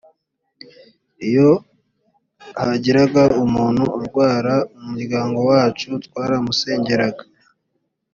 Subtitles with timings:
[1.27, 1.49] iyo
[2.63, 7.23] hagiraga umuntu urwara mu muryango wacu twaramusengeraga